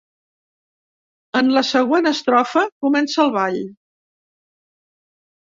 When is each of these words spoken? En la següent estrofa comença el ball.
En 1.39 1.51
la 1.57 1.63
següent 1.71 2.11
estrofa 2.13 2.65
comença 2.87 3.21
el 3.27 3.31
ball. 3.37 3.61